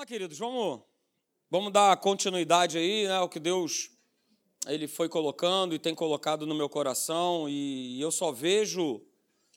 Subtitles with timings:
[0.00, 0.80] lá, queridos, vamos,
[1.50, 3.90] vamos dar continuidade aí, né, o que Deus
[4.66, 9.02] ele foi colocando e tem colocado no meu coração, e eu só vejo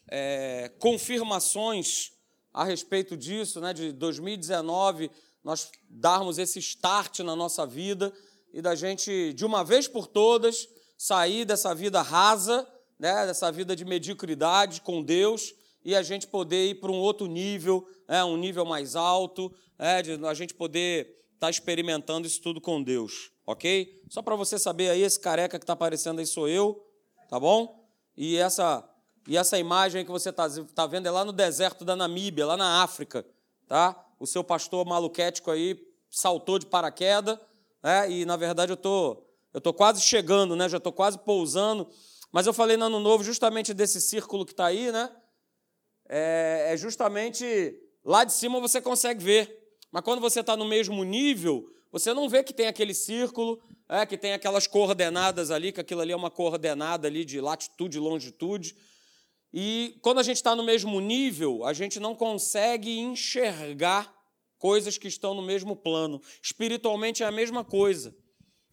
[0.06, 2.12] é, confirmações
[2.52, 5.10] a respeito disso, né, de 2019,
[5.42, 8.14] nós darmos esse start na nossa vida
[8.54, 10.68] e da gente, de uma vez por todas,
[10.98, 12.68] sair dessa vida rasa,
[13.00, 17.28] né, dessa vida de mediocridade com Deus e a gente poder ir para um outro
[17.28, 22.42] nível, é, um nível mais alto, é, de a gente poder estar tá experimentando isso
[22.42, 24.02] tudo com Deus, ok?
[24.10, 26.86] Só para você saber aí, esse careca que está aparecendo aí sou eu,
[27.30, 27.86] tá bom?
[28.16, 28.88] E essa,
[29.28, 32.56] e essa imagem que você está tá vendo é lá no deserto da Namíbia, lá
[32.56, 33.26] na África,
[33.68, 34.00] tá?
[34.20, 35.78] O seu pastor maluquético aí
[36.10, 37.38] saltou de paraquedas,
[37.82, 39.22] é, e na verdade eu tô,
[39.54, 40.70] eu tô quase chegando, né?
[40.70, 41.90] Já estou quase pousando.
[42.32, 45.12] Mas eu falei no ano novo justamente desse círculo que está aí, né?
[46.10, 47.46] É, é justamente
[48.04, 49.60] lá de cima você consegue ver.
[49.92, 54.06] Mas quando você está no mesmo nível, você não vê que tem aquele círculo, é,
[54.06, 58.02] que tem aquelas coordenadas ali, que aquilo ali é uma coordenada ali de latitude e
[58.02, 58.76] longitude.
[59.54, 64.12] E quando a gente está no mesmo nível, a gente não consegue enxergar
[64.58, 66.20] coisas que estão no mesmo plano.
[66.42, 68.16] Espiritualmente é a mesma coisa.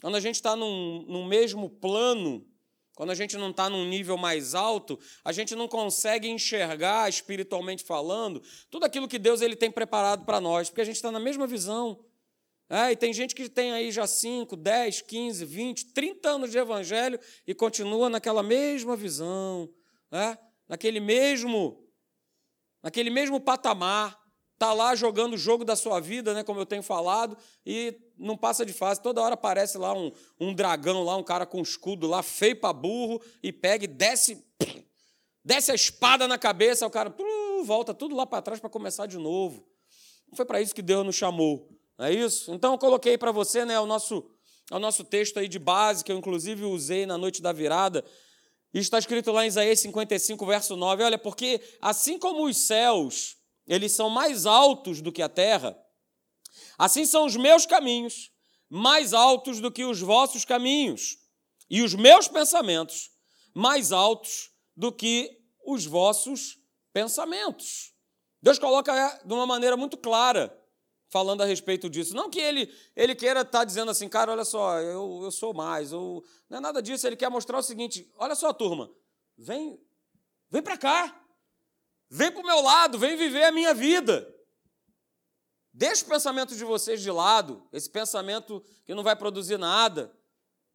[0.00, 2.46] Quando a gente está num mesmo plano,
[3.00, 7.82] quando a gente não está num nível mais alto, a gente não consegue enxergar, espiritualmente
[7.82, 11.18] falando, tudo aquilo que Deus ele tem preparado para nós, porque a gente está na
[11.18, 12.04] mesma visão.
[12.68, 16.58] É, e tem gente que tem aí já 5, 10, 15, 20, 30 anos de
[16.58, 19.72] evangelho e continua naquela mesma visão,
[20.12, 20.36] é,
[20.68, 21.82] naquele mesmo
[22.82, 24.14] naquele mesmo patamar
[24.60, 28.36] está lá jogando o jogo da sua vida, né, como eu tenho falado, e não
[28.36, 29.00] passa de fase.
[29.00, 32.74] Toda hora aparece lá um, um dragão, lá um cara com escudo lá, feio para
[32.74, 34.44] burro, e pega e desce,
[35.42, 37.14] desce a espada na cabeça, o cara
[37.64, 39.66] volta tudo lá para trás para começar de novo.
[40.28, 41.66] Não foi para isso que Deus nos chamou,
[41.98, 42.52] não é isso?
[42.52, 44.30] Então eu coloquei para você né, o, nosso,
[44.70, 48.04] o nosso texto aí de base, que eu inclusive usei na noite da virada,
[48.74, 53.39] e está escrito lá em Isaías 55, verso 9, olha, porque assim como os céus
[53.70, 55.80] eles são mais altos do que a terra,
[56.76, 58.32] assim são os meus caminhos
[58.68, 61.18] mais altos do que os vossos caminhos,
[61.68, 63.12] e os meus pensamentos
[63.54, 65.30] mais altos do que
[65.64, 66.58] os vossos
[66.92, 67.94] pensamentos.
[68.42, 70.56] Deus coloca é, de uma maneira muito clara,
[71.08, 72.14] falando a respeito disso.
[72.14, 75.54] Não que ele, ele queira estar tá dizendo assim, cara, olha só, eu, eu sou
[75.54, 77.06] mais, ou, não é nada disso.
[77.06, 78.90] Ele quer mostrar o seguinte: olha só, turma,
[79.38, 79.80] vem,
[80.48, 81.19] vem para cá.
[82.10, 84.28] Vem para o meu lado, vem viver a minha vida.
[85.72, 90.12] Deixa o pensamento de vocês de lado, esse pensamento que não vai produzir nada.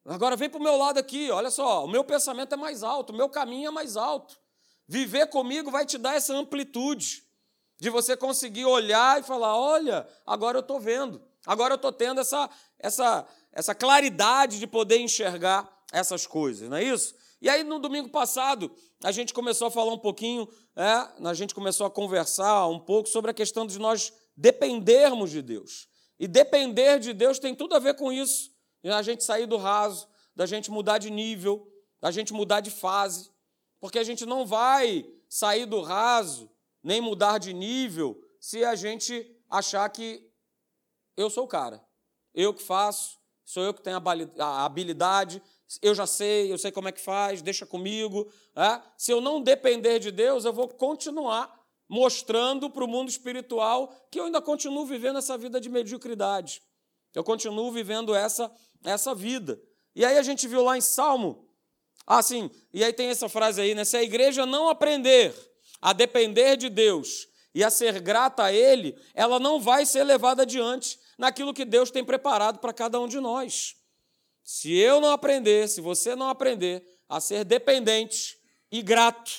[0.06, 3.12] Agora vem para o meu lado aqui, olha só, o meu pensamento é mais alto,
[3.12, 4.40] o meu caminho é mais alto.
[4.88, 7.24] Viver comigo vai te dar essa amplitude
[7.78, 12.22] de você conseguir olhar e falar: olha, agora eu estou vendo, agora eu estou tendo
[12.22, 17.14] essa, essa, essa claridade de poder enxergar essas coisas, não é isso?
[17.42, 18.74] E aí, no domingo passado,
[19.06, 23.08] a gente começou a falar um pouquinho, é, a gente começou a conversar um pouco
[23.08, 25.88] sobre a questão de nós dependermos de Deus.
[26.20, 28.52] E depender de Deus tem tudo a ver com isso.
[28.84, 31.72] A gente sair do raso, da gente mudar de nível,
[32.02, 33.30] da gente mudar de fase.
[33.80, 36.50] Porque a gente não vai sair do raso,
[36.82, 40.28] nem mudar de nível, se a gente achar que
[41.16, 41.80] eu sou o cara.
[42.34, 44.02] Eu que faço, sou eu que tenho
[44.40, 45.42] a habilidade,
[45.82, 48.32] eu já sei, eu sei como é que faz, deixa comigo.
[48.56, 48.82] É?
[48.98, 54.20] Se eu não depender de Deus, eu vou continuar mostrando para o mundo espiritual que
[54.20, 56.62] eu ainda continuo vivendo essa vida de mediocridade.
[57.14, 58.52] Eu continuo vivendo essa,
[58.84, 59.62] essa vida.
[59.96, 61.48] E aí a gente viu lá em Salmo,
[62.06, 63.86] ah, sim, e aí tem essa frase aí, né?
[63.86, 65.34] Se a igreja não aprender
[65.82, 70.44] a depender de Deus e a ser grata a Ele, ela não vai ser levada
[70.44, 73.76] adiante naquilo que Deus tem preparado para cada um de nós.
[74.44, 78.38] Se eu não aprender, se você não aprender a ser dependente
[78.72, 79.32] e grato,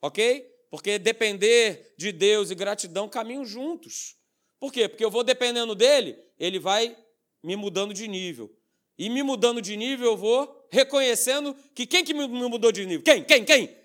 [0.00, 0.46] ok?
[0.70, 4.16] Porque depender de Deus e gratidão caminham juntos.
[4.60, 4.88] Por quê?
[4.88, 6.96] Porque eu vou dependendo dele, ele vai
[7.42, 8.54] me mudando de nível.
[8.98, 13.04] E me mudando de nível, eu vou reconhecendo que quem que me mudou de nível?
[13.04, 13.22] Quem?
[13.22, 13.44] Quem?
[13.44, 13.76] Quem?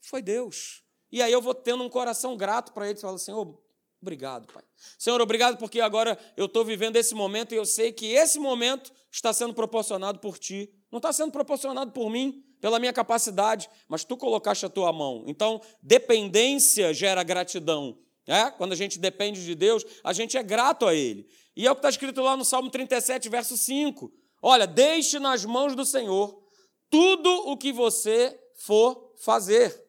[0.00, 0.82] Foi Deus.
[1.10, 3.58] E aí eu vou tendo um coração grato para ele, falando assim, oh,
[4.02, 4.64] Obrigado, Pai.
[4.98, 8.92] Senhor, obrigado porque agora eu estou vivendo esse momento e eu sei que esse momento
[9.12, 10.68] está sendo proporcionado por Ti.
[10.90, 15.22] Não está sendo proporcionado por mim, pela minha capacidade, mas Tu colocaste a Tua mão.
[15.28, 17.96] Então, dependência gera gratidão.
[18.26, 18.50] É?
[18.50, 21.28] Quando a gente depende de Deus, a gente é grato a Ele.
[21.54, 24.12] E é o que está escrito lá no Salmo 37, verso 5.
[24.40, 26.42] Olha, deixe nas mãos do Senhor
[26.90, 29.80] tudo o que você for fazer.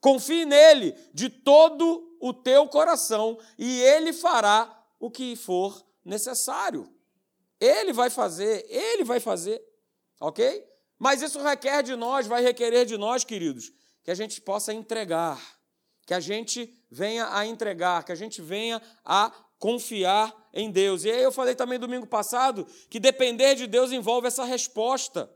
[0.00, 6.92] Confie nele de todo o teu coração e ele fará o que for necessário.
[7.60, 9.62] Ele vai fazer, ele vai fazer,
[10.20, 10.64] ok?
[10.98, 13.72] Mas isso requer de nós, vai requerer de nós, queridos,
[14.02, 15.40] que a gente possa entregar,
[16.06, 21.04] que a gente venha a entregar, que a gente venha a confiar em Deus.
[21.04, 25.30] E aí eu falei também domingo passado que depender de Deus envolve essa resposta.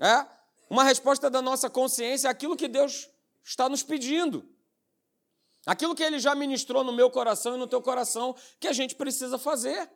[0.00, 0.26] É?
[0.68, 3.08] Uma resposta da nossa consciência àquilo que Deus
[3.44, 4.48] está nos pedindo.
[5.68, 8.94] Aquilo que ele já ministrou no meu coração e no teu coração que a gente
[8.94, 9.86] precisa fazer.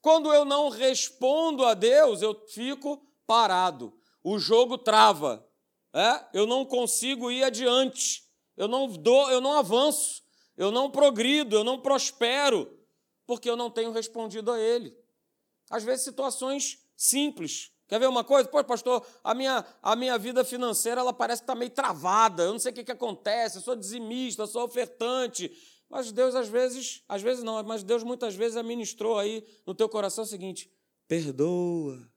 [0.00, 3.96] Quando eu não respondo a Deus, eu fico parado.
[4.24, 5.48] O jogo trava.
[5.94, 6.26] É?
[6.40, 8.24] Eu não consigo ir adiante.
[8.56, 10.20] Eu não dou, eu não avanço.
[10.56, 12.76] Eu não progrido, eu não prospero
[13.24, 14.92] porque eu não tenho respondido a Ele.
[15.70, 17.70] Às vezes, situações simples.
[17.94, 18.48] Quer ver uma coisa?
[18.48, 22.42] Pô, pastor, a minha, a minha vida financeira ela parece que está meio travada.
[22.42, 25.56] Eu não sei o que, que acontece, eu sou dizimista, sou ofertante.
[25.88, 29.88] Mas Deus, às vezes, às vezes não, mas Deus muitas vezes administrou aí no teu
[29.88, 30.68] coração o seguinte:
[31.06, 32.10] perdoa.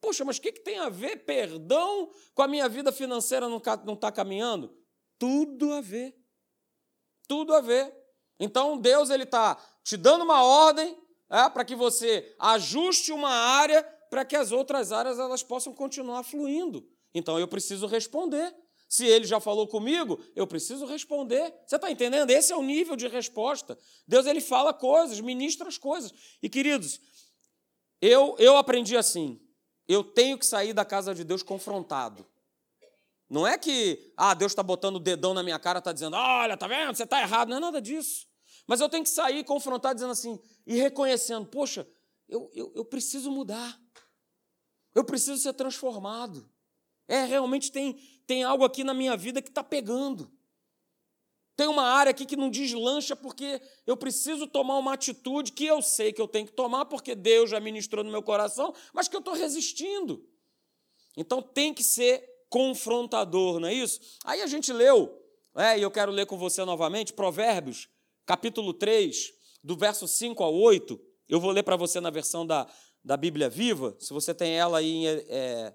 [0.00, 3.58] Poxa, mas o que, que tem a ver perdão com a minha vida financeira não
[3.58, 4.74] está caminhando?
[5.18, 6.16] Tudo a ver.
[7.28, 7.94] Tudo a ver.
[8.40, 10.96] Então Deus ele está te dando uma ordem
[11.28, 16.22] é, para que você ajuste uma área para que as outras áreas elas possam continuar
[16.22, 16.86] fluindo.
[17.14, 18.54] Então eu preciso responder.
[18.88, 21.52] Se ele já falou comigo, eu preciso responder.
[21.66, 22.30] Você está entendendo?
[22.30, 23.76] Esse é o nível de resposta.
[24.06, 26.12] Deus ele fala coisas, ministra as coisas.
[26.42, 27.00] E queridos,
[28.00, 29.40] eu eu aprendi assim.
[29.88, 32.26] Eu tenho que sair da casa de Deus confrontado.
[33.28, 36.56] Não é que, ah, Deus está botando o dedão na minha cara, está dizendo, olha,
[36.56, 37.48] tá vendo, você está errado.
[37.48, 38.26] Não é nada disso.
[38.66, 41.86] Mas eu tenho que sair confrontar, dizendo assim, e reconhecendo, poxa,
[42.28, 43.80] eu, eu, eu preciso mudar.
[44.96, 46.50] Eu preciso ser transformado.
[47.06, 50.32] É, realmente tem, tem algo aqui na minha vida que está pegando.
[51.54, 55.82] Tem uma área aqui que não deslancha porque eu preciso tomar uma atitude que eu
[55.82, 59.14] sei que eu tenho que tomar porque Deus já ministrou no meu coração, mas que
[59.14, 60.26] eu estou resistindo.
[61.14, 64.00] Então tem que ser confrontador, não é isso?
[64.24, 65.14] Aí a gente leu,
[65.54, 67.86] é, e eu quero ler com você novamente, Provérbios,
[68.24, 69.30] capítulo 3,
[69.62, 70.98] do verso 5 ao 8.
[71.28, 72.66] Eu vou ler para você na versão da,
[73.06, 73.96] da Bíblia Viva.
[74.00, 75.72] Se você tem ela aí é,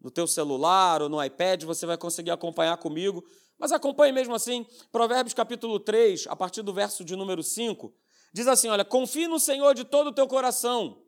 [0.00, 3.24] no teu celular ou no iPad, você vai conseguir acompanhar comigo.
[3.58, 4.64] Mas acompanhe mesmo assim.
[4.92, 7.92] Provérbios capítulo 3, a partir do verso de número 5,
[8.32, 11.02] diz assim: Olha, confie no Senhor de todo o teu coração.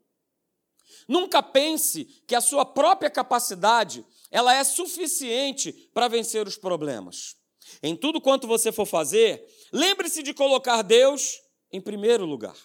[1.07, 7.37] Nunca pense que a sua própria capacidade ela é suficiente para vencer os problemas.
[7.81, 9.41] Em tudo quanto você for fazer,
[9.71, 11.39] lembre-se de colocar Deus
[11.71, 12.57] em primeiro lugar.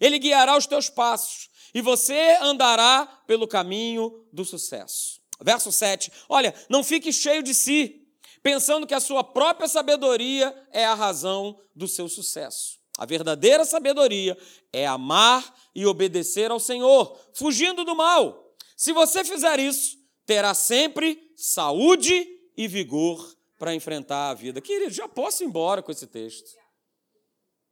[0.00, 5.20] Ele guiará os teus passos e você andará pelo caminho do sucesso.
[5.42, 6.12] Verso 7.
[6.28, 8.06] Olha, não fique cheio de si,
[8.42, 12.78] pensando que a sua própria sabedoria é a razão do seu sucesso.
[12.98, 14.36] A verdadeira sabedoria
[14.72, 18.54] é amar e obedecer ao Senhor, fugindo do mal.
[18.76, 22.26] Se você fizer isso, terá sempre saúde
[22.56, 24.60] e vigor para enfrentar a vida.
[24.60, 26.50] Querido, já posso ir embora com esse texto.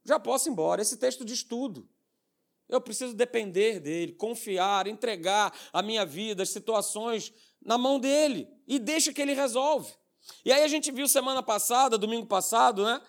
[0.05, 0.81] Já posso ir embora.
[0.81, 1.89] Esse texto diz tudo.
[2.69, 7.33] Eu preciso depender dele, confiar, entregar a minha vida, as situações
[7.63, 9.93] na mão dele e deixa que ele resolve.
[10.45, 13.01] E aí a gente viu semana passada, domingo passado, né,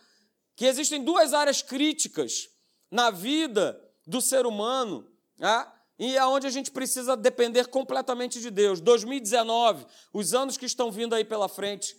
[0.55, 2.49] que existem duas áreas críticas
[2.89, 5.67] na vida do ser humano, né,
[5.97, 8.79] e é onde a gente precisa depender completamente de Deus.
[8.79, 11.93] 2019, os anos que estão vindo aí pela frente,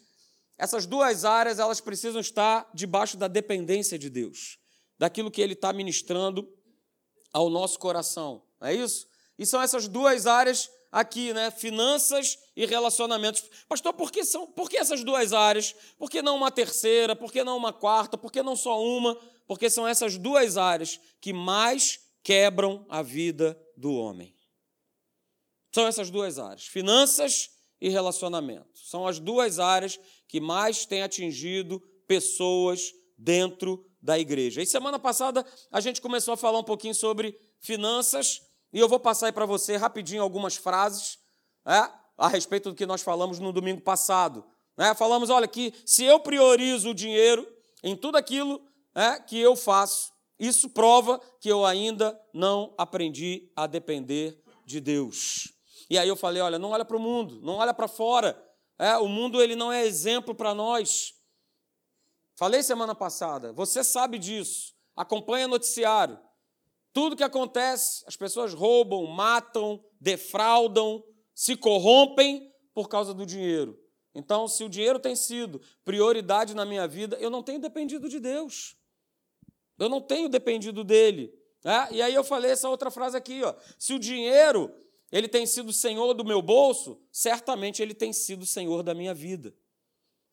[0.57, 4.59] essas duas áreas elas precisam estar debaixo da dependência de Deus,
[4.99, 6.49] daquilo que Ele está ministrando
[7.33, 8.43] ao nosso coração.
[8.61, 9.07] Não é isso?
[9.39, 11.51] E são essas duas áreas aqui, né?
[11.51, 13.43] Finanças e relacionamentos.
[13.69, 15.75] Pastor, por que, são, por que essas duas áreas?
[15.99, 17.15] Por que não uma terceira?
[17.15, 18.19] Por que não uma quarta?
[18.19, 19.15] Por que não só uma?
[19.47, 24.35] Porque são essas duas áreas que mais quebram a vida do homem.
[25.73, 28.79] São essas duas áreas: finanças e relacionamento.
[28.79, 34.63] São as duas áreas que mais têm atingido pessoas dentro da igreja.
[34.63, 38.43] E semana passada a gente começou a falar um pouquinho sobre finanças
[38.73, 41.19] e eu vou passar aí para você rapidinho algumas frases
[41.67, 44.45] é, a respeito do que nós falamos no domingo passado.
[44.79, 47.47] É, falamos, olha, que se eu priorizo o dinheiro
[47.83, 48.61] em tudo aquilo
[48.95, 55.53] é, que eu faço, isso prova que eu ainda não aprendi a depender de Deus.
[55.91, 58.41] E aí eu falei, olha, não olha para o mundo, não olha para fora.
[58.79, 61.13] É, o mundo ele não é exemplo para nós.
[62.41, 64.75] Falei semana passada, você sabe disso.
[64.97, 66.19] Acompanha noticiário.
[66.91, 71.05] Tudo que acontece, as pessoas roubam, matam, defraudam,
[71.35, 73.79] se corrompem por causa do dinheiro.
[74.15, 78.19] Então, se o dinheiro tem sido prioridade na minha vida, eu não tenho dependido de
[78.19, 78.75] Deus.
[79.79, 81.31] Eu não tenho dependido dele.
[81.63, 81.97] É?
[81.97, 83.55] E aí eu falei essa outra frase aqui, ó.
[83.79, 84.75] Se o dinheiro
[85.13, 89.55] ele tem sido senhor do meu bolso, certamente ele tem sido senhor da minha vida.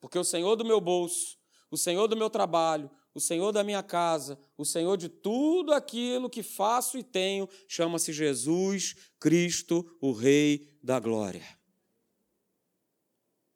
[0.00, 1.37] Porque o senhor do meu bolso,
[1.70, 6.30] o senhor do meu trabalho, o senhor da minha casa, o senhor de tudo aquilo
[6.30, 11.46] que faço e tenho, chama-se Jesus Cristo, o Rei da Glória.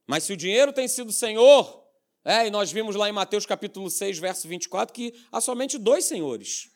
[0.07, 1.83] Mas se o dinheiro tem sido senhor,
[2.25, 6.04] é, e nós vimos lá em Mateus capítulo 6, verso 24, que há somente dois
[6.04, 6.71] senhores.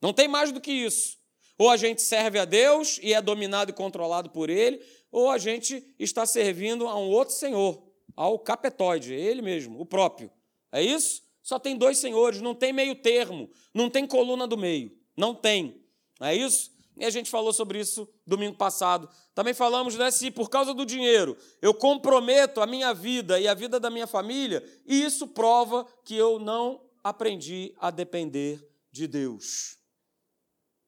[0.00, 1.18] Não tem mais do que isso.
[1.58, 4.82] Ou a gente serve a Deus e é dominado e controlado por Ele,
[5.12, 7.82] ou a gente está servindo a um outro Senhor,
[8.16, 10.30] ao capetóide, ele mesmo, o próprio.
[10.72, 11.22] É isso?
[11.42, 14.96] Só tem dois senhores, não tem meio termo, não tem coluna do meio.
[15.16, 15.82] Não tem.
[16.20, 16.70] É isso?
[16.96, 19.08] E a gente falou sobre isso domingo passado.
[19.34, 23.54] Também falamos, né, se por causa do dinheiro eu comprometo a minha vida e a
[23.54, 28.62] vida da minha família, isso prova que eu não aprendi a depender
[28.92, 29.78] de Deus.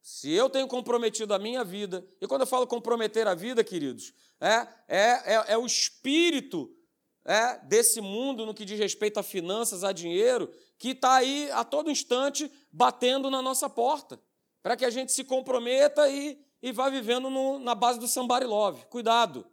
[0.03, 4.12] Se eu tenho comprometido a minha vida, e quando eu falo comprometer a vida, queridos,
[4.41, 6.71] é, é, é, é o espírito
[7.25, 11.64] é, desse mundo no que diz respeito a finanças, a dinheiro, que está aí a
[11.64, 14.21] todo instante batendo na nossa porta,
[14.62, 18.47] para que a gente se comprometa e, e vá vivendo no, na base do somebody
[18.47, 18.85] love.
[18.87, 19.47] Cuidado,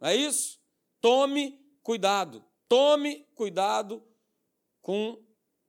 [0.00, 0.60] não é isso?
[1.00, 4.02] Tome cuidado, tome cuidado
[4.80, 5.18] com,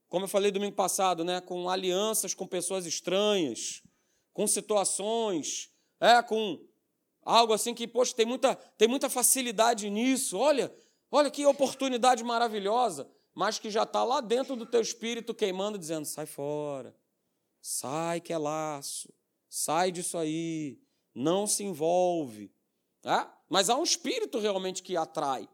[0.08, 3.82] como eu falei domingo passado, né, com alianças com pessoas estranhas,
[4.32, 6.60] com situações, é, com
[7.22, 10.38] algo assim que, poxa, tem muita, tem muita facilidade nisso.
[10.38, 10.74] Olha,
[11.18, 16.06] olha que oportunidade maravilhosa, mas que já está lá dentro do teu espírito queimando, dizendo:
[16.06, 16.96] sai fora,
[17.62, 19.14] sai que é laço,
[19.50, 20.80] sai disso aí,
[21.14, 22.52] não se envolve.
[23.06, 23.28] É?
[23.50, 25.48] Mas há um espírito realmente que atrai.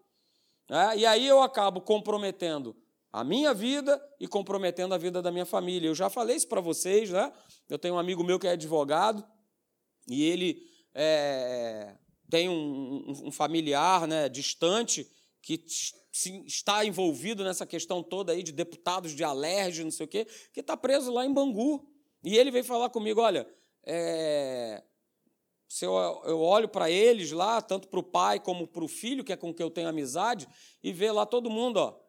[0.69, 0.97] É?
[0.97, 2.75] E aí eu acabo comprometendo
[3.11, 5.87] a minha vida e comprometendo a vida da minha família.
[5.87, 7.33] Eu já falei isso para vocês, né?
[7.67, 9.25] Eu tenho um amigo meu que é advogado
[10.07, 10.63] e ele
[10.93, 11.95] é,
[12.29, 15.09] tem um, um, familiar né, distante
[15.41, 15.63] que
[16.45, 20.59] está envolvido nessa questão toda aí de deputados de alérgio, não sei o quê, que
[20.59, 21.87] está preso lá em Bangu.
[22.23, 23.47] E ele veio falar comigo, olha,
[23.83, 24.83] é,
[25.67, 25.93] se eu,
[26.25, 29.37] eu olho para eles lá, tanto para o pai como para o filho, que é
[29.37, 30.47] com quem eu tenho amizade,
[30.83, 31.99] e vê lá todo mundo, ó,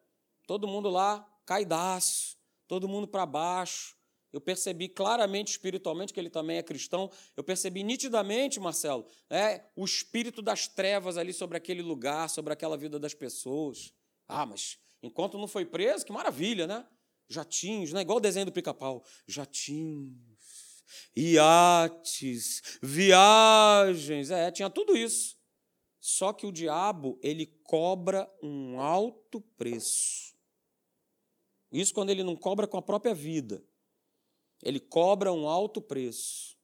[0.47, 3.95] todo mundo lá caidaço, todo mundo para baixo.
[4.31, 7.11] Eu percebi claramente espiritualmente que ele também é cristão.
[7.35, 12.77] Eu percebi nitidamente, Marcelo, é, o espírito das trevas ali sobre aquele lugar, sobre aquela
[12.77, 13.93] vida das pessoas.
[14.27, 16.87] Ah, mas enquanto não foi preso, que maravilha, né?
[17.27, 18.01] Jatinhos, né?
[18.01, 19.03] igual o desenho do pica-pau.
[19.27, 20.83] Jatinhos,
[21.15, 24.31] iates, viagens.
[24.31, 25.37] É, tinha tudo isso.
[25.99, 30.35] Só que o diabo, ele cobra um alto preço.
[31.71, 33.63] Isso quando ele não cobra com a própria vida.
[34.63, 36.57] Ele cobra um alto preço.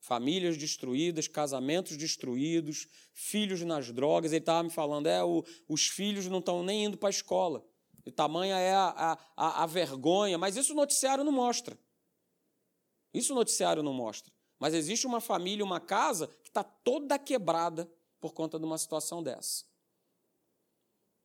[0.00, 4.32] Famílias destruídas, casamentos destruídos, filhos nas drogas.
[4.32, 7.64] Ele estava me falando, é, o, os filhos não estão nem indo para a escola.
[8.04, 10.38] E tamanha é a, a, a vergonha.
[10.38, 11.78] Mas isso o noticiário não mostra.
[13.12, 14.32] Isso o noticiário não mostra.
[14.58, 19.22] Mas existe uma família, uma casa que está toda quebrada por conta de uma situação
[19.22, 19.64] dessa.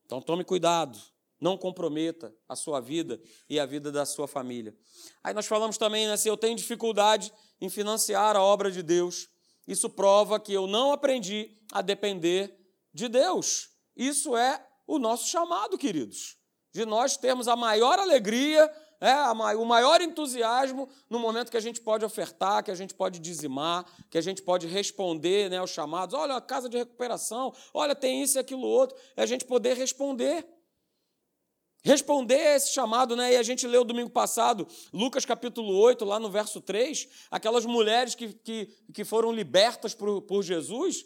[0.06, 1.00] Então tome cuidado.
[1.40, 4.76] Não comprometa a sua vida e a vida da sua família.
[5.24, 9.28] Aí nós falamos também, né, se eu tenho dificuldade em financiar a obra de Deus,
[9.68, 12.56] isso prova que eu não aprendi a depender
[12.94, 13.70] de Deus.
[13.96, 16.38] Isso é o nosso chamado, queridos.
[16.72, 19.14] De nós termos a maior alegria, é,
[19.56, 23.86] o maior entusiasmo no momento que a gente pode ofertar, que a gente pode dizimar,
[24.10, 26.14] que a gente pode responder né, aos chamados.
[26.14, 28.98] Olha, a casa de recuperação, olha, tem isso e aquilo outro.
[29.16, 30.46] É a gente poder responder
[31.86, 33.34] responder a esse chamado, né?
[33.34, 38.16] E a gente leu domingo passado, Lucas capítulo 8, lá no verso 3, aquelas mulheres
[38.16, 41.06] que, que, que foram libertas por, por Jesus, o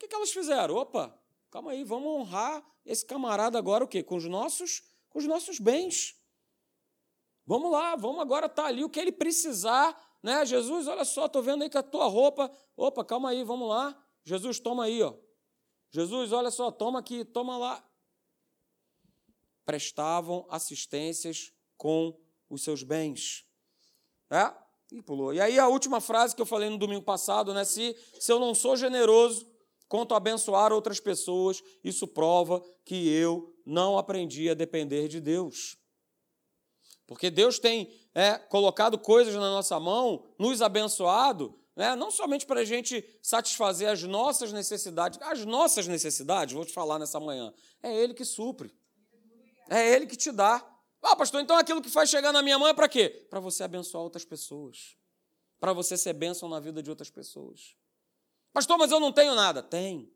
[0.00, 0.74] que, que elas fizeram?
[0.74, 1.16] Opa,
[1.52, 4.02] calma aí, vamos honrar esse camarada agora o quê?
[4.02, 6.16] Com os nossos, com os nossos bens.
[7.46, 10.44] Vamos lá, vamos agora estar tá ali o que ele precisar, né?
[10.44, 12.50] Jesus, olha só, estou vendo aí que a tua roupa.
[12.76, 13.96] Opa, calma aí, vamos lá.
[14.24, 15.14] Jesus, toma aí, ó.
[15.92, 17.87] Jesus, olha só, toma aqui, toma lá
[19.68, 23.44] prestavam assistências com os seus bens.
[24.30, 24.50] É?
[24.90, 25.34] E pulou.
[25.34, 27.66] E aí a última frase que eu falei no domingo passado, né?
[27.66, 29.46] Se, se eu não sou generoso
[29.86, 35.76] quanto a abençoar outras pessoas, isso prova que eu não aprendi a depender de Deus.
[37.06, 42.60] Porque Deus tem é, colocado coisas na nossa mão, nos abençoado, né, não somente para
[42.60, 47.94] a gente satisfazer as nossas necessidades, as nossas necessidades, vou te falar nessa manhã, é
[47.94, 48.74] Ele que supre.
[49.68, 50.64] É Ele que te dá.
[51.02, 53.26] Ah, pastor, então aquilo que faz chegar na minha mão é para quê?
[53.30, 54.96] Para você abençoar outras pessoas.
[55.60, 57.76] para você ser bênção na vida de outras pessoas.
[58.52, 59.62] Pastor, mas eu não tenho nada.
[59.62, 60.10] Tem.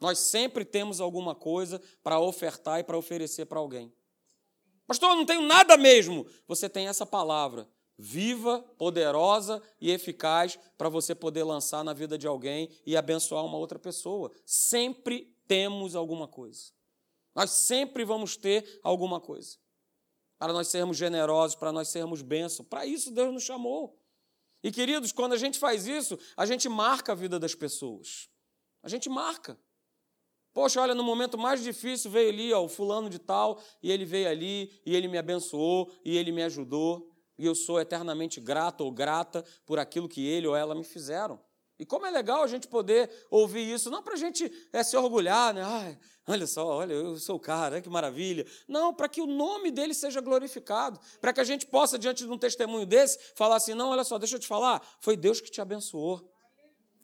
[0.00, 3.92] Nós sempre temos alguma coisa para ofertar e para oferecer para alguém.
[4.86, 6.26] Pastor, eu não tenho nada mesmo.
[6.48, 12.26] Você tem essa palavra viva, poderosa e eficaz para você poder lançar na vida de
[12.26, 14.32] alguém e abençoar uma outra pessoa.
[14.44, 16.72] Sempre temos alguma coisa.
[17.34, 19.56] Nós sempre vamos ter alguma coisa.
[20.38, 22.68] Para nós sermos generosos, para nós sermos bênçãos.
[22.68, 23.98] Para isso Deus nos chamou.
[24.62, 28.28] E queridos, quando a gente faz isso, a gente marca a vida das pessoas.
[28.82, 29.58] A gente marca.
[30.52, 34.04] Poxa, olha, no momento mais difícil veio ali, ó, o fulano de tal, e ele
[34.04, 37.08] veio ali, e ele me abençoou, e ele me ajudou,
[37.38, 41.40] e eu sou eternamente grato ou grata por aquilo que ele ou ela me fizeram.
[41.80, 44.94] E como é legal a gente poder ouvir isso, não para a gente é, se
[44.98, 45.62] orgulhar, né?
[45.64, 48.46] Ai, olha só, olha, eu sou o cara, que maravilha.
[48.68, 52.30] Não, para que o nome dele seja glorificado, para que a gente possa, diante de
[52.30, 55.50] um testemunho desse, falar assim: não, olha só, deixa eu te falar, foi Deus que
[55.50, 56.30] te abençoou.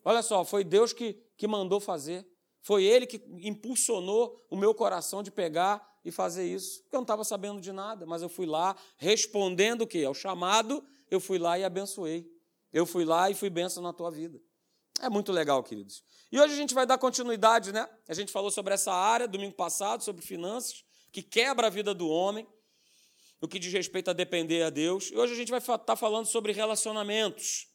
[0.05, 2.29] Olha só, foi Deus que, que mandou fazer.
[2.61, 3.17] Foi Ele que
[3.49, 6.83] impulsionou o meu coração de pegar e fazer isso.
[6.93, 10.05] Eu não estava sabendo de nada, mas eu fui lá respondendo o quê?
[10.05, 12.31] Ao chamado, eu fui lá e abençoei.
[12.73, 14.39] Eu fui lá e fui benção na tua vida.
[15.01, 16.03] É muito legal, queridos.
[16.31, 17.89] E hoje a gente vai dar continuidade, né?
[18.09, 22.09] A gente falou sobre essa área domingo passado, sobre finanças, que quebra a vida do
[22.09, 22.47] homem,
[23.41, 25.11] no que diz respeito a depender a Deus.
[25.11, 27.69] E hoje a gente vai estar tá falando sobre relacionamentos.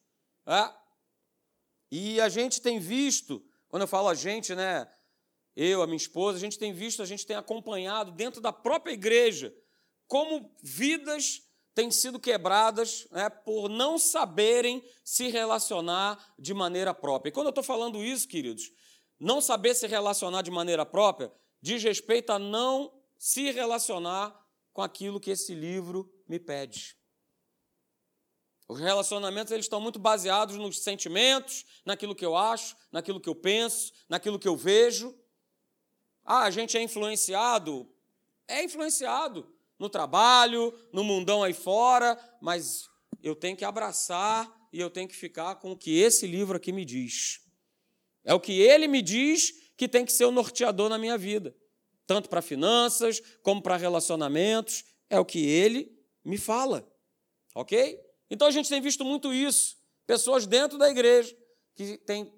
[0.46, 0.75] Né?
[1.92, 4.90] E a gente tem visto, quando eu falo a gente, né?
[5.56, 8.94] Eu, a minha esposa, a gente tem visto, a gente tem acompanhado dentro da própria
[8.94, 9.54] igreja
[10.08, 11.42] como vidas
[11.74, 17.30] têm sido quebradas né, por não saberem se relacionar de maneira própria.
[17.30, 18.72] E quando eu estou falando isso, queridos,
[19.20, 24.36] não saber se relacionar de maneira própria diz respeito a não se relacionar
[24.74, 26.98] com aquilo que esse livro me pede.
[28.68, 33.36] Os relacionamentos eles estão muito baseados nos sentimentos, naquilo que eu acho, naquilo que eu
[33.36, 35.16] penso, naquilo que eu vejo.
[36.24, 37.93] Ah, a gente é influenciado?
[38.48, 42.88] É influenciado no trabalho, no mundão aí fora, mas
[43.24, 46.72] eu tenho que abraçar e eu tenho que ficar com o que esse livro aqui
[46.72, 47.39] me diz.
[48.24, 51.56] É o que ele me diz que tem que ser o norteador na minha vida,
[52.06, 56.88] tanto para finanças como para relacionamentos, é o que ele me fala.
[57.56, 58.00] OK?
[58.30, 61.36] Então a gente tem visto muito isso, pessoas dentro da igreja
[61.74, 62.32] que têm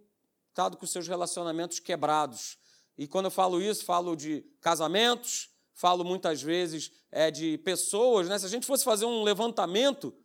[0.48, 2.58] estado com seus relacionamentos quebrados.
[2.98, 8.38] E quando eu falo isso, falo de casamentos, falo muitas vezes é, de pessoas, né?
[8.38, 10.16] se a gente fosse fazer um levantamento,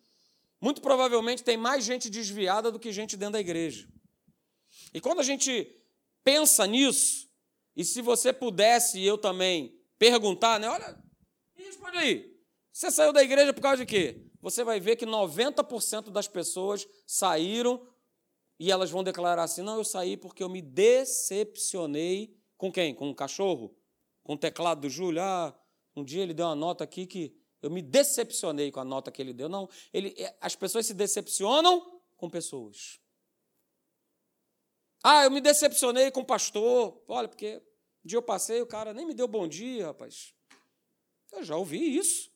[0.61, 3.88] muito provavelmente tem mais gente desviada do que gente dentro da igreja.
[4.92, 5.70] E quando a gente
[6.24, 7.29] pensa nisso,
[7.77, 10.68] e se você pudesse, eu também, perguntar, né?
[10.68, 10.98] Olha,
[11.55, 12.38] responde aí.
[12.72, 14.27] Você saiu da igreja por causa de quê?
[14.40, 17.87] Você vai ver que 90% das pessoas saíram
[18.59, 22.94] e elas vão declarar assim: não, eu saí porque eu me decepcionei com quem?
[22.94, 23.79] Com um cachorro?
[24.29, 25.22] com o teclado do Júlio.
[25.22, 25.59] Ah,
[25.98, 29.20] um dia ele deu uma nota aqui que eu me decepcionei com a nota que
[29.20, 29.48] ele deu.
[29.48, 33.00] Não, ele, é, as pessoas se decepcionam com pessoas.
[35.02, 37.02] Ah, eu me decepcionei com o pastor.
[37.08, 37.62] Olha, porque
[38.04, 40.34] um dia eu passei, o cara nem me deu bom dia, rapaz.
[41.32, 42.30] Eu já ouvi isso.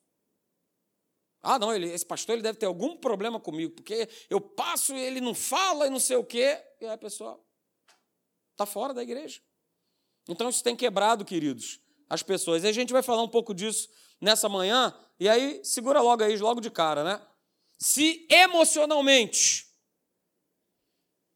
[1.42, 5.00] Ah, não, ele, esse pastor ele deve ter algum problema comigo, porque eu passo e
[5.00, 6.62] ele não fala e não sei o quê.
[6.80, 7.42] E aí a pessoa
[8.52, 9.40] está fora da igreja.
[10.28, 11.80] Então isso tem quebrado, queridos,
[12.12, 12.62] as pessoas.
[12.62, 13.88] E a gente vai falar um pouco disso
[14.20, 17.26] nessa manhã, e aí segura logo aí, logo de cara, né?
[17.78, 19.66] Se emocionalmente,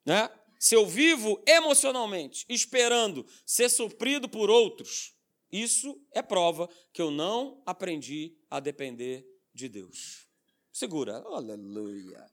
[0.05, 0.31] né?
[0.59, 5.15] Se eu vivo emocionalmente, esperando ser suprido por outros,
[5.51, 10.29] isso é prova que eu não aprendi a depender de Deus.
[10.71, 11.23] Segura.
[11.25, 12.31] Aleluia.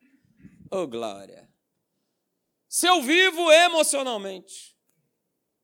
[0.69, 1.49] Oh, glória.
[2.67, 4.75] Se eu vivo emocionalmente,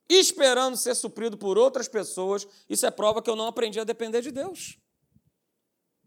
[0.10, 4.22] esperando ser suprido por outras pessoas, isso é prova que eu não aprendi a depender
[4.22, 4.80] de Deus.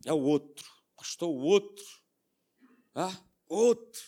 [0.04, 1.84] É o outro, pastor, o outro.
[2.94, 3.16] Ah,
[3.48, 4.02] outro.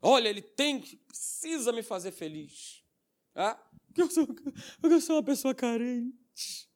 [0.00, 2.82] Olha, ele tem que, precisa me fazer feliz.
[3.34, 3.58] Ah,
[3.96, 4.26] eu sou,
[4.82, 6.68] eu sou uma pessoa carente.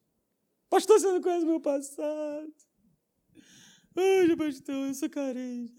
[0.70, 2.54] Pastor, você não conhece meu passado.
[3.96, 5.74] Ai, pastor, eu sou carente.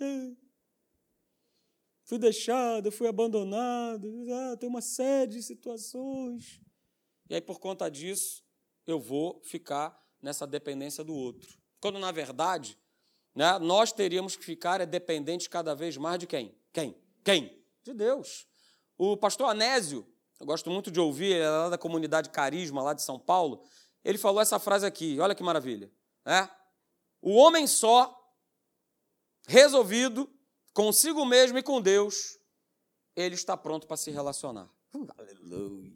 [2.07, 4.07] Fui deixado, fui abandonado.
[4.31, 6.61] Ah, tem uma série de situações.
[7.29, 8.45] E aí, por conta disso,
[8.85, 11.59] eu vou ficar nessa dependência do outro.
[11.81, 12.79] Quando, na verdade,
[13.35, 16.57] né, nós teríamos que ficar dependentes cada vez mais de quem?
[16.71, 16.97] Quem?
[17.25, 17.61] Quem?
[17.83, 18.47] De Deus.
[18.97, 20.07] O pastor Anésio,
[20.39, 23.65] eu gosto muito de ouvir, ele é lá da comunidade Carisma, lá de São Paulo,
[24.01, 25.91] ele falou essa frase aqui, olha que maravilha.
[26.25, 26.49] Né?
[27.21, 28.17] O homem só,
[29.45, 30.31] resolvido,
[30.77, 32.37] consigo mesmo e com Deus,
[33.15, 34.69] ele está pronto para se relacionar.
[35.17, 35.91] Aleluia.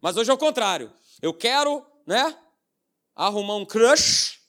[0.00, 0.92] Mas hoje é o contrário.
[1.20, 2.38] Eu quero, né,
[3.12, 4.40] arrumar um crush.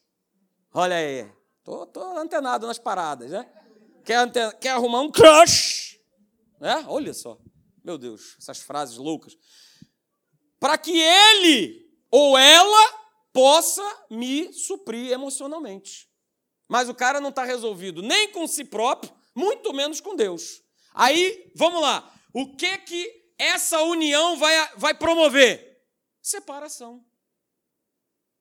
[0.72, 1.28] Olha aí.
[1.64, 3.52] Tô, tô antenado nas paradas, né?
[4.06, 6.00] Quer, quer arrumar um crush.
[6.60, 6.86] Né?
[6.88, 7.40] Olha só.
[7.84, 9.36] Meu Deus, essas frases loucas.
[10.60, 13.00] Para que ele ou ela
[13.34, 13.82] possa
[14.12, 16.08] me suprir emocionalmente.
[16.68, 20.62] Mas o cara não está resolvido nem com si próprio, muito menos com Deus.
[20.94, 22.14] Aí, vamos lá.
[22.34, 25.82] O que que essa união vai, vai promover?
[26.22, 27.06] Separação.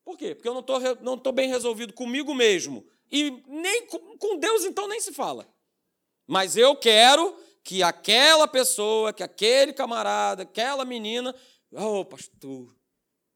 [0.05, 0.35] Por quê?
[0.35, 2.85] Porque eu não estou não tô bem resolvido comigo mesmo.
[3.11, 5.49] E nem com Deus, então, nem se fala.
[6.27, 11.35] Mas eu quero que aquela pessoa, que aquele camarada, aquela menina,
[11.73, 12.75] oh, pastor,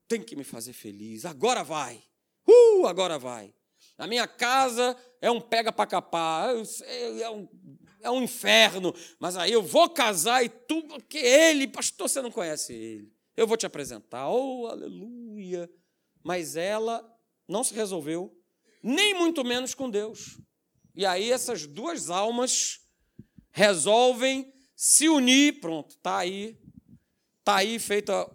[0.08, 1.24] tem que me fazer feliz.
[1.24, 2.02] Agora vai.
[2.46, 3.54] Uh, agora vai.
[4.02, 7.48] A minha casa é um pega para capar, é um,
[8.00, 12.32] é um inferno, mas aí eu vou casar e tu, porque ele, pastor, você não
[12.32, 13.12] conhece ele.
[13.36, 15.70] Eu vou te apresentar, oh, aleluia.
[16.20, 17.08] Mas ela
[17.46, 18.36] não se resolveu,
[18.82, 20.36] nem muito menos com Deus.
[20.96, 22.80] E aí essas duas almas
[23.52, 26.60] resolvem se unir, pronto, tá aí,
[27.44, 28.28] tá aí feita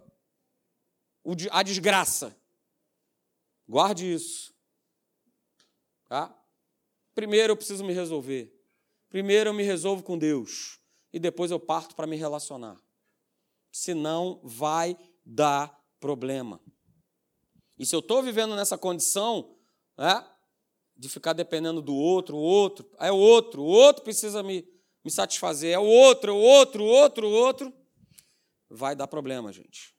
[1.50, 2.34] a desgraça.
[3.68, 4.56] Guarde isso.
[6.08, 6.34] Tá?
[7.14, 8.54] Primeiro eu preciso me resolver.
[9.08, 10.80] Primeiro eu me resolvo com Deus.
[11.12, 12.80] E depois eu parto para me relacionar.
[13.70, 16.60] Senão vai dar problema.
[17.78, 19.56] E se eu estou vivendo nessa condição,
[19.96, 20.26] né,
[20.96, 24.66] de ficar dependendo do outro, o outro, é o outro, o outro precisa me,
[25.04, 27.72] me satisfazer, é o outro, é o outro, o outro, o outro,
[28.68, 29.94] vai dar problema, gente.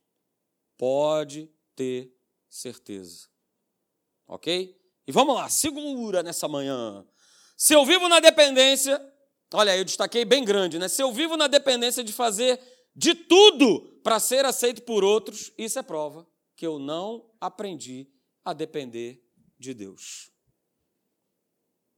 [0.78, 2.14] Pode ter
[2.50, 3.28] certeza.
[4.28, 4.79] Ok?
[5.10, 7.04] E vamos lá, segura nessa manhã.
[7.58, 9.02] Se eu vivo na dependência,
[9.52, 10.88] olha, eu destaquei bem grande, né?
[10.88, 12.62] Se eu vivo na dependência de fazer
[12.96, 18.08] de tudo para ser aceito por outros, isso é prova que eu não aprendi
[18.46, 20.30] a depender de Deus.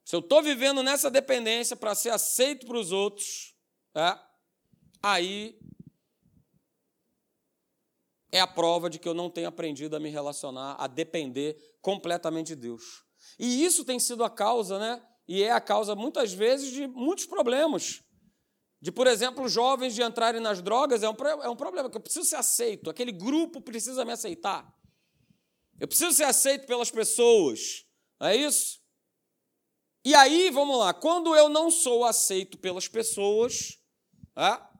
[0.06, 3.54] Se eu estou vivendo nessa dependência para ser aceito para os outros,
[3.94, 4.18] é,
[5.04, 5.60] aí
[8.32, 12.48] é a prova de que eu não tenho aprendido a me relacionar, a depender completamente
[12.48, 13.04] de Deus.
[13.38, 15.02] E isso tem sido a causa, né?
[15.28, 18.02] E é a causa, muitas vezes, de muitos problemas.
[18.82, 22.02] De, por exemplo, jovens de entrarem nas drogas é um, é um problema, que eu
[22.02, 24.68] preciso ser aceito, aquele grupo precisa me aceitar.
[25.80, 27.86] Eu preciso ser aceito pelas pessoas,
[28.20, 28.80] não é isso?
[30.04, 33.78] E aí, vamos lá, quando eu não sou aceito pelas pessoas,
[34.36, 34.71] é?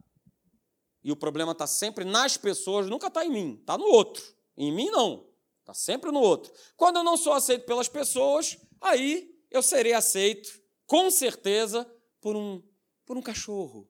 [1.04, 4.24] E o problema está sempre nas pessoas, nunca está em mim, está no outro.
[4.58, 5.28] Em mim, não.
[5.62, 6.52] Está sempre no outro.
[6.76, 10.50] Quando eu não sou aceito pelas pessoas, aí eu serei aceito,
[10.86, 12.62] com certeza, por um,
[13.06, 13.90] por um cachorro.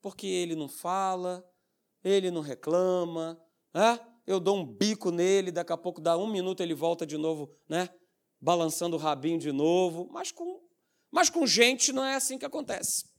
[0.00, 1.44] Porque ele não fala,
[2.02, 3.40] ele não reclama,
[3.74, 4.00] né?
[4.26, 7.50] eu dou um bico nele, daqui a pouco dá um minuto ele volta de novo,
[7.68, 7.88] né?
[8.40, 10.08] balançando o rabinho de novo.
[10.10, 10.60] Mas com,
[11.10, 13.09] mas com gente não é assim que acontece.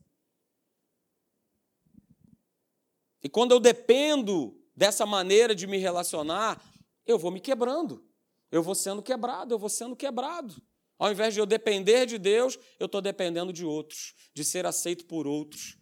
[3.24, 6.62] E quando eu dependo dessa maneira de me relacionar,
[7.06, 8.04] eu vou me quebrando.
[8.52, 10.62] Eu vou sendo quebrado, eu vou sendo quebrado.
[11.00, 15.06] Ao invés de eu depender de Deus, eu estou dependendo de outros, de ser aceito
[15.06, 15.78] por outros.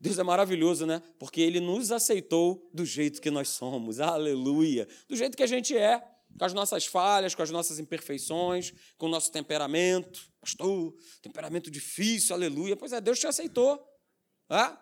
[0.00, 1.02] Deus é maravilhoso, né?
[1.18, 4.88] Porque Ele nos aceitou do jeito que nós somos, aleluia.
[5.08, 6.02] Do jeito que a gente é,
[6.38, 10.30] com as nossas falhas, com as nossas imperfeições, com o nosso temperamento.
[10.40, 12.76] Pastor, temperamento difícil, aleluia.
[12.76, 13.80] Pois é, Deus te aceitou.
[14.48, 14.80] Ah?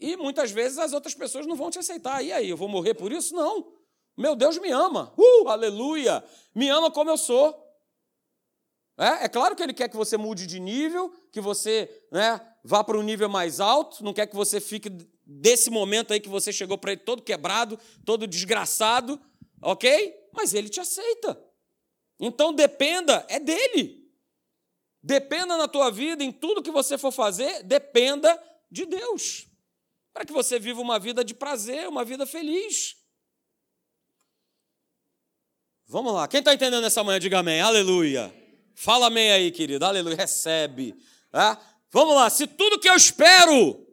[0.00, 2.24] E muitas vezes as outras pessoas não vão te aceitar.
[2.24, 3.34] E aí, eu vou morrer por isso?
[3.34, 3.72] Não.
[4.16, 5.12] Meu Deus me ama.
[5.16, 6.24] Uh, aleluia.
[6.54, 7.54] Me ama como eu sou.
[8.98, 12.84] É, é claro que Ele quer que você mude de nível, que você né, vá
[12.84, 14.90] para um nível mais alto, não quer que você fique
[15.24, 19.18] desse momento aí que você chegou para Ele todo quebrado, todo desgraçado,
[19.62, 20.28] ok?
[20.34, 21.42] Mas Ele te aceita.
[22.18, 24.06] Então dependa, é dele.
[25.02, 28.38] Dependa na tua vida, em tudo que você for fazer, dependa
[28.70, 29.49] de Deus.
[30.12, 32.96] Para que você viva uma vida de prazer, uma vida feliz.
[35.86, 36.28] Vamos lá.
[36.28, 37.60] Quem está entendendo essa manhã, diga amém.
[37.60, 38.32] Aleluia.
[38.74, 39.84] Fala amém aí, querido.
[39.84, 40.16] Aleluia.
[40.16, 40.94] Recebe.
[41.30, 41.60] Tá?
[41.90, 42.30] Vamos lá.
[42.30, 43.86] Se tudo que eu espero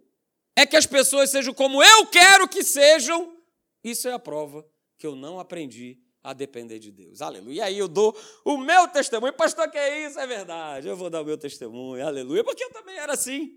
[0.55, 3.35] é que as pessoas sejam como eu quero que sejam,
[3.83, 4.63] isso é a prova
[4.97, 7.21] que eu não aprendi a depender de Deus.
[7.21, 7.55] Aleluia.
[7.55, 9.33] E aí eu dou o meu testemunho.
[9.33, 10.19] Pastor, que é isso?
[10.19, 10.87] É verdade.
[10.87, 12.05] Eu vou dar o meu testemunho.
[12.05, 12.43] Aleluia.
[12.43, 13.55] Porque eu também era assim.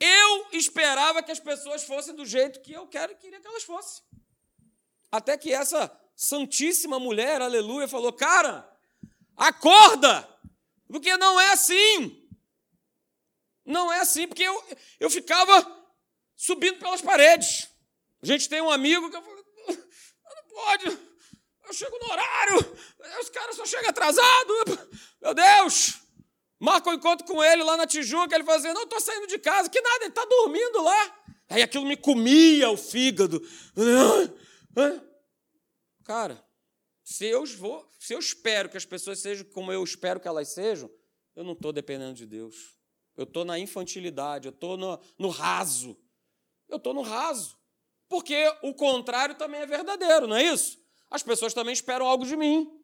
[0.00, 4.02] Eu esperava que as pessoas fossem do jeito que eu quero queria que elas fossem.
[5.12, 8.66] Até que essa santíssima mulher, aleluia, falou: Cara,
[9.36, 10.26] acorda,
[10.88, 12.16] porque não é assim.
[13.64, 14.64] Não é assim, porque eu,
[14.98, 15.54] eu ficava
[16.34, 17.68] subindo pelas paredes.
[18.22, 20.86] A gente tem um amigo que eu falo, não pode,
[21.66, 22.56] eu chego no horário,
[23.20, 24.88] os caras só chegam atrasado.
[25.20, 25.99] Meu Deus!
[26.60, 29.70] Marca um encontro com ele lá na Tijuca, ele fazia, não, estou saindo de casa,
[29.70, 31.22] que nada, ele está dormindo lá.
[31.48, 33.42] Aí aquilo me comia o fígado.
[36.04, 36.44] Cara,
[37.02, 40.48] se eu, vou, se eu espero que as pessoas sejam como eu espero que elas
[40.48, 40.90] sejam,
[41.34, 42.76] eu não estou dependendo de Deus.
[43.16, 45.98] Eu estou na infantilidade, eu estou no, no raso.
[46.68, 47.58] Eu estou no raso.
[48.06, 50.78] Porque o contrário também é verdadeiro, não é isso?
[51.10, 52.79] As pessoas também esperam algo de mim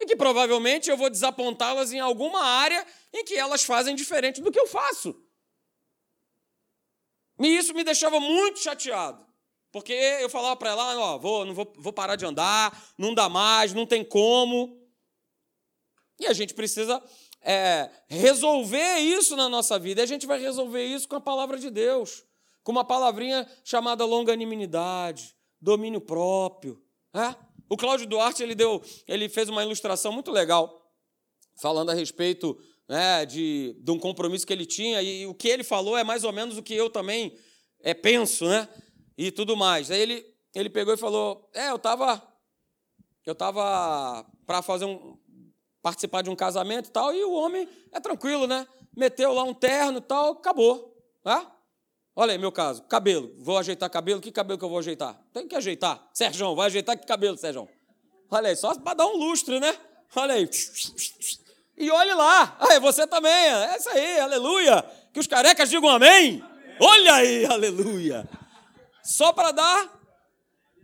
[0.00, 4.50] e que provavelmente eu vou desapontá-las em alguma área em que elas fazem diferente do
[4.50, 5.20] que eu faço.
[7.40, 9.26] E isso me deixava muito chateado.
[9.70, 13.28] Porque eu falava para ela, ó, vou, não vou, vou parar de andar, não dá
[13.28, 14.80] mais, não tem como.
[16.18, 17.02] E a gente precisa
[17.42, 20.00] é, resolver isso na nossa vida.
[20.00, 22.24] E a gente vai resolver isso com a palavra de Deus,
[22.62, 26.82] com uma palavrinha chamada longanimidade, domínio próprio.
[27.14, 27.34] É?
[27.68, 30.90] O Cláudio Duarte ele deu, ele fez uma ilustração muito legal,
[31.60, 35.62] falando a respeito né, de, de um compromisso que ele tinha, e o que ele
[35.62, 37.36] falou é mais ou menos o que eu também
[37.80, 38.68] é, penso, né?
[39.16, 39.90] E tudo mais.
[39.90, 42.22] Aí ele, ele pegou e falou: É, eu estava
[43.28, 45.18] eu tava para fazer um.
[45.82, 48.66] participar de um casamento e tal, e o homem é tranquilo, né?
[48.96, 50.96] Meteu lá um terno e tal, acabou.
[51.22, 51.46] Né?
[52.20, 53.32] Olha aí, meu caso, cabelo.
[53.38, 55.16] Vou ajeitar cabelo, que cabelo que eu vou ajeitar?
[55.32, 56.04] Tem que ajeitar.
[56.12, 57.68] Sérgio, vai ajeitar que cabelo, Sérgio?
[58.28, 59.78] Olha aí, só para dar um lustre, né?
[60.16, 60.50] Olha aí.
[61.76, 62.56] E olhe lá.
[62.58, 63.30] Aí, você também.
[63.30, 64.84] É isso aí, aleluia.
[65.12, 66.42] Que os carecas digam amém.
[66.42, 66.76] amém.
[66.80, 68.28] Olha aí, aleluia.
[69.00, 69.88] Só para dar.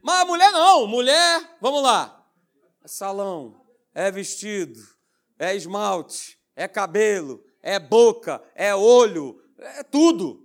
[0.05, 0.87] Mas a mulher não.
[0.87, 2.25] Mulher, vamos lá.
[2.85, 3.61] É salão,
[3.93, 4.79] é vestido,
[5.37, 10.44] é esmalte, é cabelo, é boca, é olho, é tudo.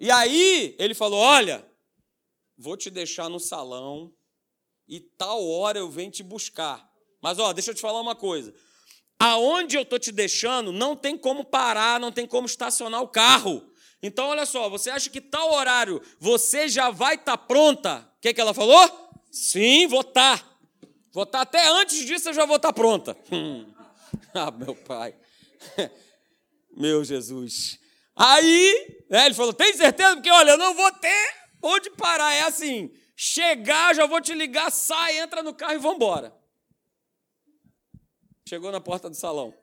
[0.00, 1.66] E aí ele falou: Olha,
[2.56, 4.12] vou te deixar no salão
[4.88, 6.88] e tal hora eu venho te buscar.
[7.22, 8.54] Mas ó, deixa eu te falar uma coisa.
[9.18, 13.70] Aonde eu tô te deixando, não tem como parar, não tem como estacionar o carro.
[14.02, 18.08] Então, olha só, você acha que tal horário você já vai estar tá pronta?
[18.18, 19.10] O que, que ela falou?
[19.30, 20.38] Sim, vou estar.
[20.38, 20.56] Tá.
[21.12, 23.16] Vou estar tá, até antes disso, eu já vou estar pronta.
[23.32, 23.66] Hum.
[24.32, 25.14] Ah, meu pai.
[26.76, 27.78] Meu Jesus.
[28.16, 30.14] Aí, né, ele falou: tem certeza?
[30.14, 32.32] Porque, olha, eu não vou ter onde parar.
[32.32, 36.34] É assim: chegar, já vou te ligar, sai, entra no carro e vamos embora.
[38.48, 39.54] Chegou na porta do salão.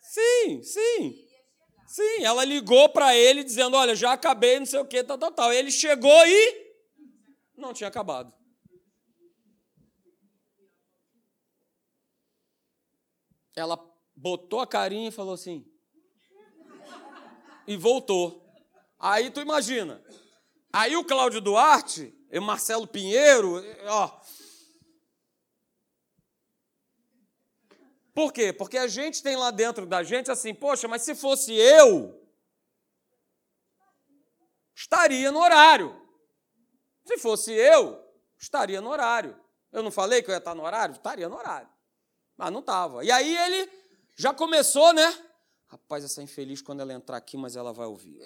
[0.00, 1.26] Sim, sim.
[1.88, 5.32] Sim, ela ligou para ele dizendo: Olha, já acabei, não sei o que, tal, tal,
[5.32, 5.52] tal.
[5.52, 6.66] Ele chegou e
[7.56, 8.32] não tinha acabado.
[13.56, 13.95] Ela
[14.26, 15.64] botou a carinha e falou assim.
[17.64, 18.44] E voltou.
[18.98, 20.02] Aí tu imagina.
[20.72, 24.20] Aí o Cláudio Duarte, o Marcelo Pinheiro, ó.
[28.12, 28.52] Por quê?
[28.52, 32.20] Porque a gente tem lá dentro da gente assim, poxa, mas se fosse eu,
[34.74, 35.94] estaria no horário.
[37.04, 38.04] Se fosse eu,
[38.36, 39.40] estaria no horário.
[39.70, 40.94] Eu não falei que eu ia estar no horário?
[40.94, 41.68] Estaria no horário.
[42.36, 43.04] Mas não estava.
[43.04, 43.85] E aí ele
[44.16, 45.22] já começou, né?
[45.66, 48.20] Rapaz, essa infeliz, quando ela entrar aqui, mas ela vai ouvir.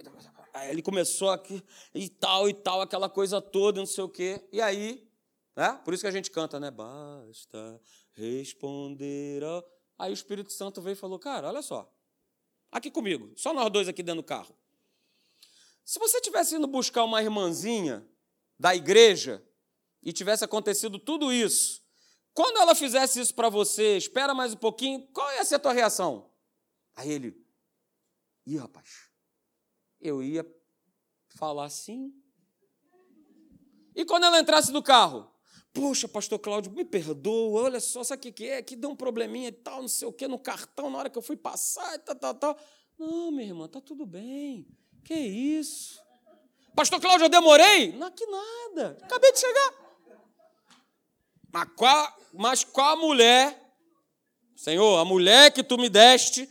[0.55, 1.63] Aí ele começou aqui,
[1.95, 4.47] e tal, e tal, aquela coisa toda, não sei o quê.
[4.53, 5.11] E aí,
[5.57, 5.81] né?
[5.85, 6.71] Por isso que a gente canta, né?
[6.71, 7.81] Basta
[8.13, 9.43] responder.
[9.99, 11.93] Aí o Espírito Santo veio e falou: Cara, olha só.
[12.71, 14.55] Aqui comigo, só nós dois aqui dentro do carro.
[15.85, 18.07] Se você tivesse indo buscar uma irmãzinha
[18.59, 19.43] da igreja
[20.03, 21.83] e tivesse acontecido tudo isso,
[22.35, 25.73] quando ela fizesse isso para você, espera mais um pouquinho, qual ia ser a tua
[25.73, 26.31] reação?
[26.95, 27.37] Aí ele,
[28.47, 29.11] ih, rapaz,
[30.01, 30.47] eu ia
[31.29, 32.15] falar assim.
[33.95, 35.31] E quando ela entrasse no carro?
[35.73, 38.63] Poxa, pastor Cláudio, me perdoa, olha só, sabe o que é?
[38.63, 41.17] Que deu um probleminha e tal, não sei o que, no cartão, na hora que
[41.17, 42.59] eu fui passar e tal, tal, tal.
[42.99, 44.67] Não, minha irmã, tá tudo bem.
[45.05, 46.01] Que isso?
[46.75, 47.93] Pastor Cláudio, eu demorei?
[47.93, 48.99] Não, que nada.
[49.03, 49.90] Acabei de chegar.
[51.53, 53.61] Mas qual, mas qual mulher,
[54.57, 56.49] Senhor, a mulher que tu me deste,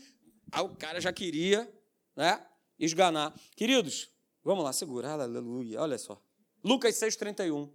[0.51, 1.71] aí o cara já queria,
[2.15, 2.45] né,
[2.77, 3.33] esganar.
[3.55, 4.09] Queridos,
[4.43, 6.21] vamos lá, segura, aleluia, olha só.
[6.63, 7.71] Lucas 6,31.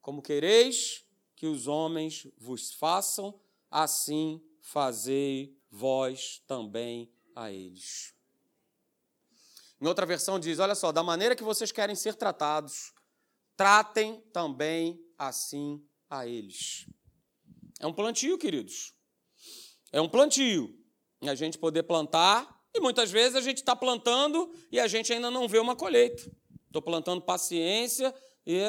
[0.00, 1.04] Como quereis
[1.36, 3.38] que os homens vos façam,
[3.70, 8.14] assim fazei vós também a eles.
[9.80, 12.92] Em outra versão diz: olha só, da maneira que vocês querem ser tratados,
[13.56, 16.86] tratem também assim a eles.
[17.80, 18.94] É um plantio, queridos.
[19.90, 20.78] É um plantio.
[21.22, 25.30] A gente poder plantar, e muitas vezes a gente está plantando e a gente ainda
[25.30, 26.22] não vê uma colheita.
[26.66, 28.14] Estou plantando paciência
[28.46, 28.60] e,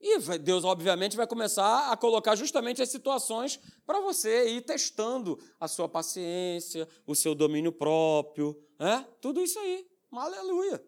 [0.00, 5.68] e Deus, obviamente, vai começar a colocar justamente as situações para você ir testando a
[5.68, 9.06] sua paciência, o seu domínio próprio, né?
[9.20, 9.86] tudo isso aí.
[10.10, 10.82] Aleluia.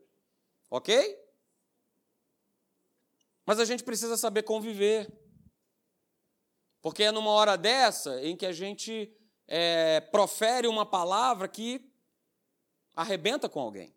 [0.70, 1.16] Ok?
[3.44, 5.19] Mas a gente precisa saber conviver.
[6.82, 9.12] Porque é numa hora dessa em que a gente
[9.46, 11.84] é, profere uma palavra que
[12.94, 13.94] arrebenta com alguém.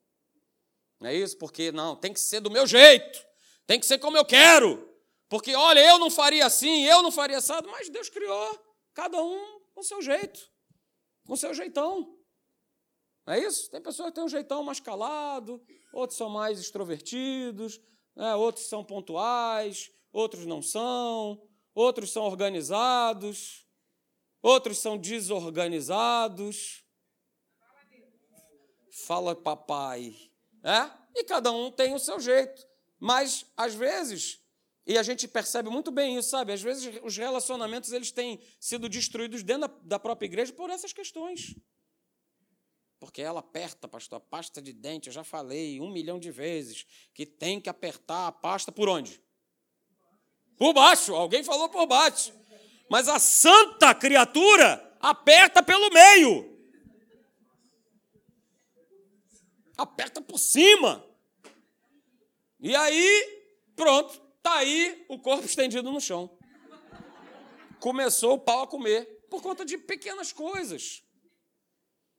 [1.00, 1.38] Não é isso?
[1.38, 3.26] Porque não, tem que ser do meu jeito,
[3.66, 4.90] tem que ser como eu quero.
[5.30, 8.60] Porque, olha, eu não faria assim, eu não faria assado, mas Deus criou
[8.94, 10.40] cada um com seu jeito,
[11.26, 12.18] com seu jeitão.
[13.26, 13.70] Não é isso?
[13.72, 15.62] Tem pessoas que têm um jeitão mais calado,
[15.94, 17.82] outros são mais extrovertidos,
[18.16, 18.36] né?
[18.36, 21.42] outros são pontuais, outros não são
[21.74, 23.66] outros são organizados,
[24.42, 26.84] outros são desorganizados.
[28.92, 30.16] Fala, papai.
[30.64, 30.92] É?
[31.16, 32.66] E cada um tem o seu jeito.
[33.00, 34.44] Mas, às vezes,
[34.86, 36.52] e a gente percebe muito bem isso, sabe?
[36.52, 41.56] Às vezes os relacionamentos eles têm sido destruídos dentro da, própria igreja por essas questões.
[43.00, 46.86] Porque ela aperta, pastor, a pasta de dente, eu já falei um milhão de vezes,
[47.14, 49.22] que tem que apertar a pasta por onde?
[50.64, 52.34] Por baixo, alguém falou por baixo.
[52.90, 56.58] Mas a santa criatura aperta pelo meio.
[59.78, 61.06] Aperta por cima.
[62.62, 63.44] E aí,
[63.76, 66.34] pronto, tá aí o corpo estendido no chão.
[67.82, 71.04] Começou o pau a comer por conta de pequenas coisas.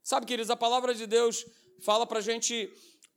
[0.02, 1.46] Sabe, queridos, a palavra de Deus
[1.80, 2.70] fala para a gente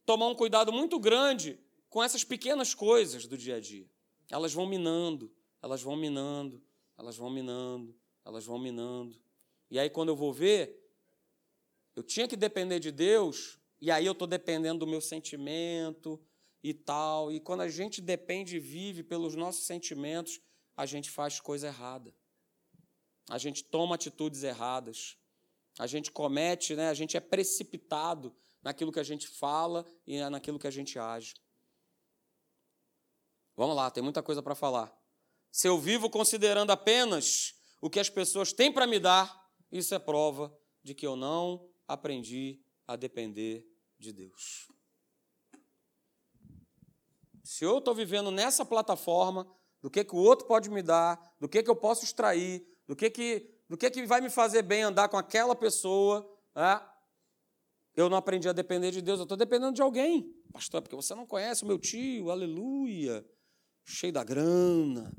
[0.06, 1.60] tomar um cuidado muito grande
[1.90, 3.97] com essas pequenas coisas do dia a dia.
[4.30, 6.62] Elas vão minando, elas vão minando,
[6.98, 9.20] elas vão minando, elas vão minando.
[9.70, 10.88] E aí, quando eu vou ver,
[11.96, 16.20] eu tinha que depender de Deus, e aí eu estou dependendo do meu sentimento
[16.64, 17.32] e tal.
[17.32, 20.42] E quando a gente depende e vive pelos nossos sentimentos,
[20.76, 22.14] a gente faz coisa errada.
[23.30, 25.18] A gente toma atitudes erradas.
[25.80, 30.58] A gente comete, né, a gente é precipitado naquilo que a gente fala e naquilo
[30.58, 31.36] que a gente age.
[33.58, 34.96] Vamos lá, tem muita coisa para falar.
[35.52, 40.00] Se eu vivo considerando apenas o que as pessoas têm para me dar, isso é
[40.00, 43.68] prova de que eu não aprendi a depender
[43.98, 44.68] de Deus.
[47.44, 51.50] Se eu estou vivendo nessa plataforma, do que, que o outro pode me dar, do
[51.50, 54.84] que, que eu posso extrair, do que, que, do que, que vai me fazer bem
[54.84, 56.80] andar com aquela pessoa, é,
[57.96, 60.32] eu não aprendi a depender de Deus, eu estou dependendo de alguém.
[60.54, 63.26] Pastor, porque você não conhece o meu tio, aleluia
[63.88, 65.12] cheio da grana.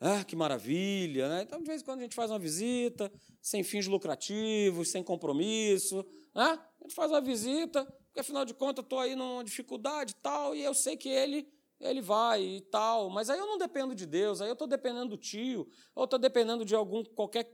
[0.00, 1.42] Ah, que maravilha, né?
[1.42, 6.04] Então, de vez em quando a gente faz uma visita, sem fins lucrativos, sem compromisso.
[6.34, 6.44] Né?
[6.44, 10.54] A gente faz uma visita, porque afinal de contas estou aí numa dificuldade e tal,
[10.54, 11.48] e eu sei que ele
[11.78, 13.10] ele vai e tal.
[13.10, 16.18] Mas aí eu não dependo de Deus, aí eu estou dependendo do tio, ou estou
[16.18, 17.50] dependendo de algum, qualquer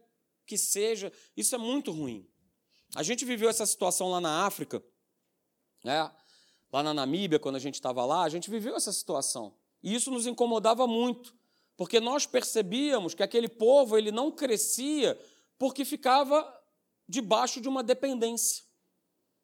[0.46, 1.12] que seja.
[1.36, 2.28] Isso é muito ruim.
[2.94, 4.82] A gente viveu essa situação lá na África,
[5.84, 6.10] né?
[6.72, 9.56] lá na Namíbia, quando a gente estava lá, a gente viveu essa situação.
[9.82, 11.34] E isso nos incomodava muito,
[11.76, 15.18] porque nós percebíamos que aquele povo ele não crescia
[15.58, 16.46] porque ficava
[17.08, 18.64] debaixo de uma dependência.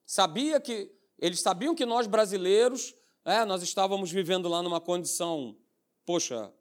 [0.07, 5.57] Sabia que eles sabiam que nós brasileiros, é, nós estávamos vivendo lá numa condição,
[6.07, 6.53] poxa,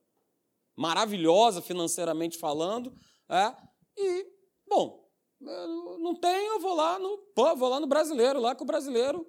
[0.75, 2.95] maravilhosa financeiramente falando,
[3.29, 3.55] é,
[3.95, 4.27] e
[4.67, 5.07] bom,
[5.39, 9.25] não tenho, eu vou lá no, vou lá no brasileiro, lá com o brasileiro,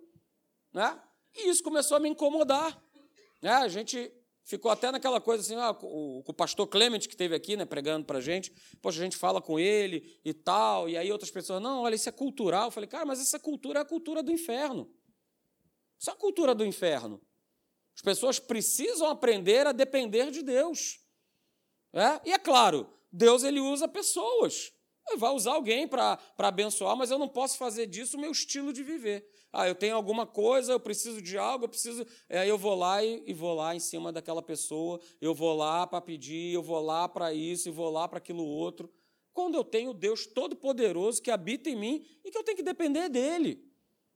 [0.72, 1.00] né?
[1.34, 2.82] E isso começou a me incomodar.
[3.42, 3.52] Né?
[3.52, 4.12] A gente
[4.48, 8.06] ficou até naquela coisa assim, ah, o, o, pastor Clement que esteve aqui, né, pregando
[8.06, 11.60] para a gente, poxa, a gente fala com ele e tal, e aí outras pessoas,
[11.60, 12.68] não, olha, isso é cultural.
[12.68, 14.90] Eu falei, cara, mas essa cultura é a cultura do inferno.
[15.98, 17.20] Isso é a cultura do inferno.
[17.94, 20.98] As pessoas precisam aprender a depender de Deus.
[21.92, 22.28] É?
[22.30, 24.72] E é claro, Deus ele usa pessoas.
[25.06, 28.72] Ele vai usar alguém para abençoar, mas eu não posso fazer disso o meu estilo
[28.72, 29.28] de viver.
[29.52, 32.02] Ah, eu tenho alguma coisa, eu preciso de algo, eu preciso.
[32.28, 35.56] Aí é, eu vou lá e, e vou lá em cima daquela pessoa, eu vou
[35.56, 38.92] lá para pedir, eu vou lá para isso e vou lá para aquilo outro.
[39.32, 43.08] Quando eu tenho Deus Todo-Poderoso que habita em mim e que eu tenho que depender
[43.08, 43.64] dele,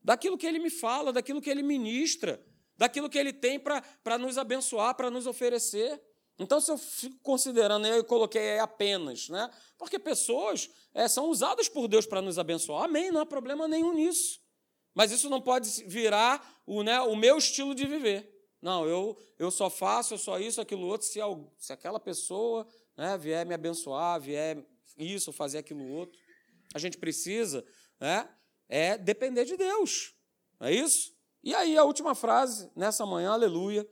[0.03, 2.45] daquilo que ele me fala, daquilo que ele ministra,
[2.76, 6.03] daquilo que ele tem para nos abençoar, para nos oferecer.
[6.39, 9.49] Então, se eu fico considerando, eu coloquei apenas, né?
[9.78, 12.85] Porque pessoas é, são usadas por Deus para nos abençoar.
[12.85, 14.41] Amém, não há problema nenhum nisso.
[14.95, 18.30] Mas isso não pode virar o, né, o meu estilo de viver.
[18.61, 21.18] Não, eu, eu só faço, eu só isso, aquilo outro, se,
[21.59, 22.66] se aquela pessoa
[22.97, 24.64] né, vier me abençoar, vier
[24.97, 26.18] isso, fazer aquilo outro.
[26.74, 27.64] A gente precisa
[28.01, 28.28] né,
[28.68, 30.14] é depender de Deus.
[30.61, 31.12] Não é isso?
[31.43, 33.86] E aí, a última frase, nessa manhã, aleluia.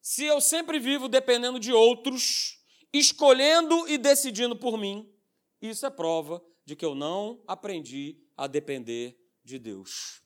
[0.00, 5.12] Se eu sempre vivo dependendo de outros, escolhendo e decidindo por mim,
[5.60, 10.22] isso é prova de que eu não aprendi a depender de Deus.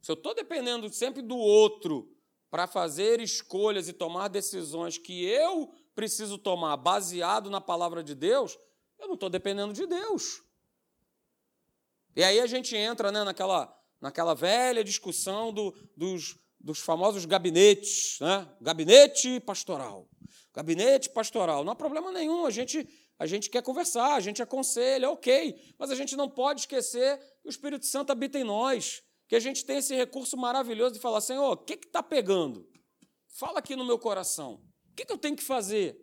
[0.00, 2.10] Se eu estou dependendo sempre do outro
[2.50, 8.58] para fazer escolhas e tomar decisões que eu preciso tomar baseado na palavra de Deus,
[8.98, 10.42] eu não estou dependendo de Deus.
[12.16, 18.18] E aí a gente entra né, naquela, naquela velha discussão do, dos, dos famosos gabinetes,
[18.20, 18.48] né?
[18.60, 20.08] gabinete pastoral.
[20.52, 21.64] Gabinete pastoral.
[21.64, 22.88] Não há problema nenhum, a gente,
[23.18, 27.48] a gente quer conversar, a gente aconselha, ok, mas a gente não pode esquecer que
[27.48, 31.20] o Espírito Santo habita em nós, que a gente tem esse recurso maravilhoso de falar,
[31.20, 32.68] Senhor, o que está pegando?
[33.28, 34.54] Fala aqui no meu coração.
[34.90, 35.94] O que, que eu tenho que fazer?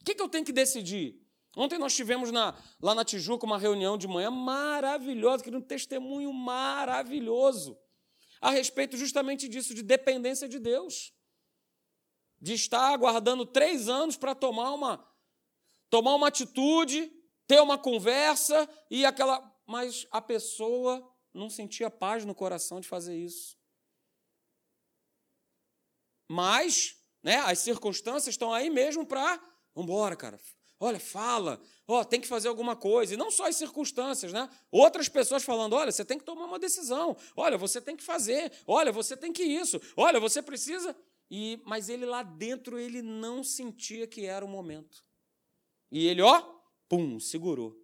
[0.00, 1.16] O que, que eu tenho que decidir?
[1.56, 6.32] Ontem nós tivemos na, lá na Tijuca uma reunião de manhã maravilhosa, que um testemunho
[6.32, 7.78] maravilhoso
[8.40, 11.14] a respeito justamente disso, de dependência de Deus.
[12.40, 15.08] De estar aguardando três anos para tomar uma,
[15.88, 17.12] tomar uma atitude,
[17.46, 19.40] ter uma conversa e aquela.
[19.68, 23.56] Mas a pessoa não sentia paz no coração de fazer isso.
[26.28, 29.36] Mas, né, as circunstâncias estão aí mesmo para.
[29.74, 30.40] Vamos embora, cara.
[30.80, 33.14] Olha, fala, ó, tem que fazer alguma coisa.
[33.14, 34.48] E não só as circunstâncias, né?
[34.70, 38.52] Outras pessoas falando: olha, você tem que tomar uma decisão, olha, você tem que fazer,
[38.66, 40.96] olha, você tem que isso, olha, você precisa.
[41.30, 45.04] E, mas ele lá dentro, ele não sentia que era o momento.
[45.90, 46.42] E ele, ó,
[46.88, 47.80] pum, segurou.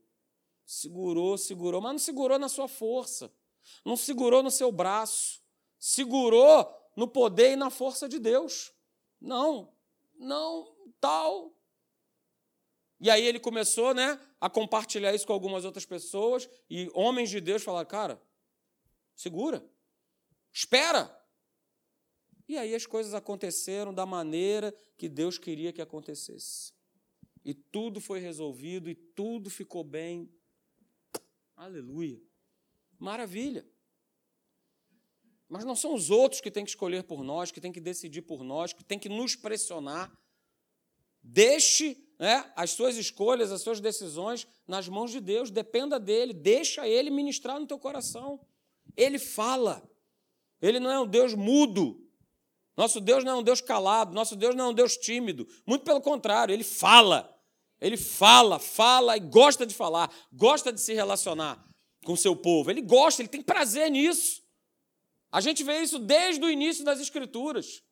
[0.67, 3.33] Segurou, segurou, mas não segurou na sua força,
[3.85, 5.41] não segurou no seu braço,
[5.79, 8.73] segurou no poder e na força de Deus.
[9.21, 9.73] Não,
[10.19, 11.59] não, tal,
[13.01, 17.41] e aí ele começou né, a compartilhar isso com algumas outras pessoas, e homens de
[17.41, 18.23] Deus falaram: cara,
[19.15, 19.65] segura,
[20.53, 21.15] espera.
[22.49, 26.73] E aí as coisas aconteceram da maneira que Deus queria que acontecesse.
[27.45, 30.33] E tudo foi resolvido e tudo ficou bem.
[31.55, 32.21] Aleluia.
[32.99, 33.65] Maravilha.
[35.49, 38.23] Mas não são os outros que têm que escolher por nós, que têm que decidir
[38.23, 40.13] por nós, que têm que nos pressionar.
[41.23, 46.87] Deixe né, as suas escolhas, as suas decisões nas mãos de Deus, dependa dele, deixa
[46.87, 48.41] ele ministrar no teu coração.
[48.97, 49.89] Ele fala.
[50.61, 52.05] Ele não é um Deus mudo.
[52.77, 55.49] Nosso Deus não é um Deus calado, nosso Deus não é um Deus tímido.
[55.67, 57.35] Muito pelo contrário, ele fala.
[57.81, 61.69] Ele fala, fala e gosta de falar, gosta de se relacionar
[62.05, 62.71] com seu povo.
[62.71, 64.43] Ele gosta, ele tem prazer nisso.
[65.31, 67.83] A gente vê isso desde o início das Escrituras.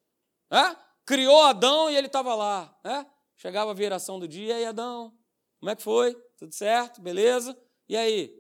[0.51, 0.77] É?
[1.05, 2.79] Criou Adão e ele estava lá.
[2.85, 3.07] É?
[3.37, 5.17] Chegava a viração do dia, e aí, Adão,
[5.61, 6.15] como é que foi?
[6.39, 7.01] Tudo certo?
[7.03, 7.57] Beleza?
[7.89, 8.35] E aí?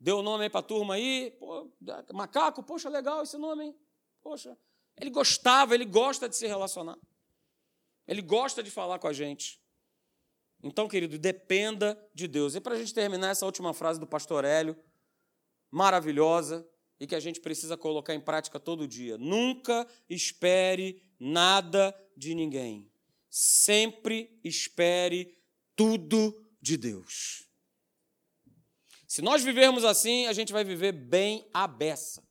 [0.00, 1.30] Deu o nome aí para a turma aí?
[1.38, 1.70] Pô,
[2.12, 3.76] macaco, poxa, legal esse nome, hein?
[4.20, 4.58] Poxa.
[5.00, 6.98] Ele gostava, ele gosta de se relacionar.
[8.06, 9.60] Ele gosta de falar com a gente.
[10.62, 12.54] Então, querido, dependa de Deus.
[12.54, 14.76] E para a gente terminar essa última frase do pastor Hélio,
[15.72, 16.64] maravilhosa,
[17.00, 19.18] e que a gente precisa colocar em prática todo dia.
[19.18, 22.92] Nunca espere nada de ninguém
[23.32, 25.34] sempre espere
[25.74, 27.48] tudo de Deus.
[29.08, 32.22] Se nós vivermos assim, a gente vai viver bem a beça.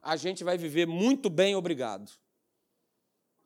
[0.00, 2.12] A gente vai viver muito bem, obrigado.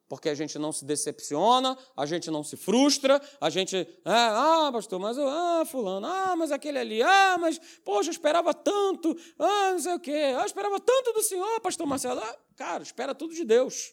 [0.08, 4.72] Porque a gente não se decepciona, a gente não se frustra, a gente, ah, ah
[4.72, 9.72] pastor, mas ah, fulano, ah, mas aquele ali, ah, mas, poxa, eu esperava tanto, ah,
[9.72, 12.20] não sei o quê, ah, eu esperava tanto do senhor, pastor Marcelo.
[12.20, 13.92] Ah, cara, espera tudo de Deus.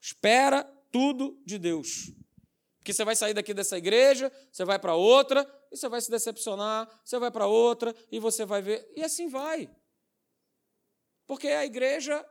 [0.00, 2.12] Espera tudo de Deus.
[2.78, 6.10] Porque você vai sair daqui dessa igreja, você vai para outra, e você vai se
[6.10, 8.86] decepcionar, você vai para outra, e você vai ver.
[8.94, 9.68] E assim vai.
[11.26, 12.24] Porque a igreja,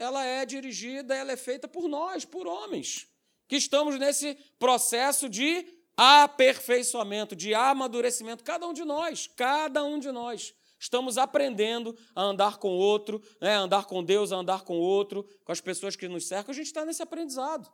[0.00, 3.06] ela é dirigida, ela é feita por nós, por homens,
[3.46, 10.10] que estamos nesse processo de aperfeiçoamento, de amadurecimento, cada um de nós, cada um de
[10.10, 10.54] nós.
[10.78, 15.22] Estamos aprendendo a andar com outro, né, a andar com Deus, a andar com outro,
[15.44, 17.70] com as pessoas que nos cercam, a gente está nesse aprendizado.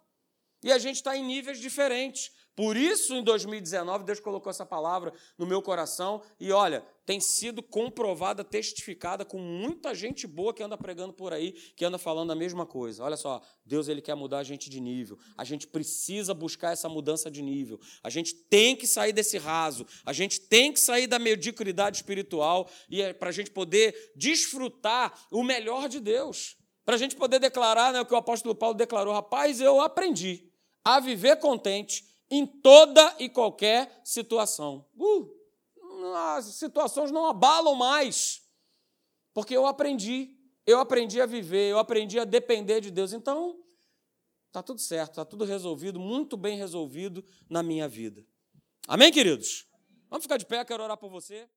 [0.64, 2.33] E a gente está em níveis diferentes.
[2.57, 7.62] Por isso, em 2019, Deus colocou essa palavra no meu coração e olha, tem sido
[7.62, 12.34] comprovada, testificada com muita gente boa que anda pregando por aí, que anda falando a
[12.34, 13.04] mesma coisa.
[13.04, 15.18] Olha só, Deus ele quer mudar a gente de nível.
[15.36, 17.78] A gente precisa buscar essa mudança de nível.
[18.02, 19.86] A gente tem que sair desse raso.
[20.07, 25.12] A gente tem que sair da mediocridade espiritual e é para a gente poder desfrutar
[25.30, 26.57] o melhor de Deus.
[26.86, 30.50] Para a gente poder declarar né, o que o apóstolo Paulo declarou: rapaz, eu aprendi
[30.82, 34.87] a viver contente em toda e qualquer situação.
[34.97, 35.31] Uh,
[36.35, 38.43] as situações não abalam mais.
[39.33, 43.12] Porque eu aprendi, eu aprendi a viver, eu aprendi a depender de Deus.
[43.12, 43.62] Então,
[44.47, 48.27] está tudo certo, está tudo resolvido, muito bem resolvido na minha vida.
[48.89, 49.66] Amém, queridos?
[50.09, 51.49] Vamos ficar de pé, quero orar por você.